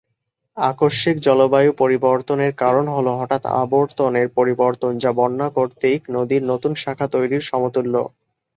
[0.57, 7.43] আকস্মিক জলবায়ু পরিবর্তনের কারণ হলো হঠাৎ আবর্তনের পরিবর্তন যা বন্যা কর্তৃক নদীর নতুন শাখা তৈরির
[7.49, 7.95] সমতুল্য।